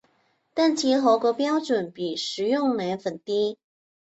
[0.55, 3.59] 但其合格标准比食用奶粉低。